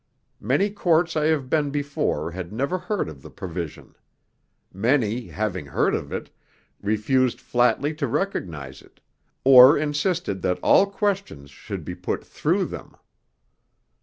[0.39, 3.93] Many courts I have been before had never heard of the provision;
[4.73, 6.31] many, having heard of it,
[6.81, 8.99] refused flatly to recognize it,
[9.43, 12.95] or insisted that all questions should be put through them.